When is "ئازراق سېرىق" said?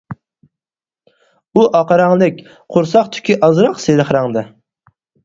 3.49-4.11